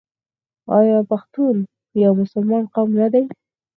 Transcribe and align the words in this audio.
آیا 0.79 0.97
پښتون 1.11 1.55
یو 2.03 2.11
مسلمان 2.21 2.63
قوم 2.73 2.89
نه 3.01 3.07
دی؟ 3.13 3.23